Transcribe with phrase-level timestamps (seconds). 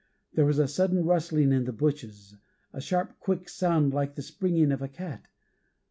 [0.33, 2.35] There was a sudden rustling in the bushes,
[2.73, 5.27] a sharp, quick sound like the springing of a cat.